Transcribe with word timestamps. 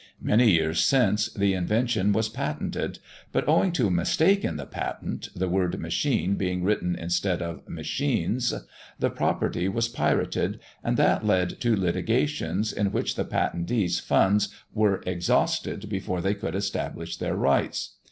Many 0.23 0.49
years 0.49 0.83
since, 0.83 1.31
the 1.31 1.53
invention 1.53 2.11
was 2.11 2.27
patented; 2.27 2.97
but, 3.31 3.47
owing 3.47 3.71
to 3.73 3.85
a 3.85 3.91
mistake 3.91 4.43
in 4.43 4.57
the 4.57 4.65
patent 4.65 5.29
the 5.35 5.47
word 5.47 5.79
"machine" 5.79 6.33
being 6.37 6.63
written 6.63 6.95
instead 6.95 7.39
of 7.39 7.61
"machines" 7.69 8.51
the 8.97 9.11
property 9.11 9.69
was 9.69 9.87
pirated, 9.89 10.59
and 10.83 10.97
that 10.97 11.23
led 11.23 11.61
to 11.61 11.75
litigations, 11.75 12.73
in 12.73 12.91
which 12.91 13.13
the 13.13 13.25
patentees' 13.25 13.99
funds 14.01 14.49
were 14.73 15.03
exhausted 15.05 15.87
before 15.87 16.19
they 16.19 16.33
could 16.33 16.55
establish 16.55 17.17
their 17.17 17.35
rights. 17.35 17.93